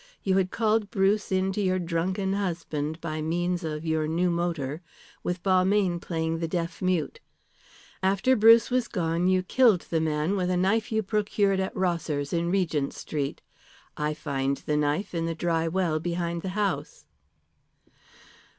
You 0.23 0.37
had 0.37 0.49
called 0.49 0.89
Bruce 0.89 1.31
in 1.31 1.51
to 1.53 1.61
your 1.61 1.77
drunken 1.77 2.33
husband 2.33 2.99
by 3.01 3.21
means 3.21 3.63
of 3.63 3.85
your 3.85 4.07
new 4.07 4.31
motor, 4.31 4.81
with 5.21 5.43
Balmayne 5.43 5.99
playing 6.01 6.39
the 6.39 6.47
deaf 6.47 6.81
mute. 6.81 7.19
After 8.01 8.35
Bruce 8.35 8.71
was 8.71 8.87
gone 8.87 9.27
you 9.27 9.43
killed 9.43 9.81
the 9.81 10.01
man 10.01 10.35
with 10.35 10.49
a 10.49 10.57
knife 10.57 10.91
you 10.91 11.03
procured 11.03 11.59
at 11.59 11.75
Rosser's, 11.77 12.33
in 12.33 12.49
Regent 12.49 12.95
Street. 12.95 13.43
I 13.95 14.15
find 14.15 14.57
the 14.57 14.75
knife 14.75 15.13
in 15.13 15.27
the 15.27 15.35
dry 15.35 15.67
well 15.67 15.99
behind 15.99 16.41
the 16.41 16.49
house." 16.57 17.05